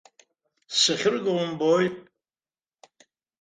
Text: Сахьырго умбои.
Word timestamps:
Сахьырго 0.79 1.31
умбои. 1.41 1.85